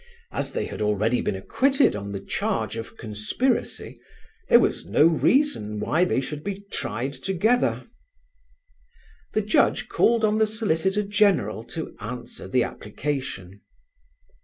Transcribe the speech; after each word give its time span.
As 0.31 0.53
they 0.53 0.65
had 0.65 0.81
already 0.81 1.21
been 1.21 1.35
acquitted 1.35 1.95
on 1.95 2.11
the 2.11 2.19
charge 2.19 2.75
of 2.75 2.97
conspiracy, 2.97 3.99
there 4.49 4.59
was 4.59 4.83
no 4.83 5.05
reason 5.05 5.79
why 5.79 6.05
they 6.05 6.19
should 6.19 6.43
be 6.43 6.61
tried 6.71 7.13
together. 7.13 7.85
The 9.33 9.43
Judge 9.43 9.89
called 9.89 10.25
on 10.25 10.39
the 10.39 10.47
Solicitor 10.47 11.03
General 11.03 11.63
to 11.65 11.95
answer 11.99 12.47
the 12.47 12.63
application. 12.63 13.61